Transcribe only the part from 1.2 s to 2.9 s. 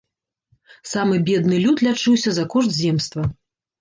бедны люд лячыўся за кошт